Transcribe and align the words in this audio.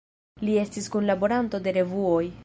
Li 0.47 0.55
estis 0.61 0.87
kunlaboranto 0.95 1.61
de 1.67 1.75
revuoj. 1.81 2.23